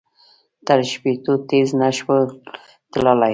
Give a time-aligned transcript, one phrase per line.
[0.65, 2.21] تر شپېتو تېز نه شول
[2.91, 3.29] تللای.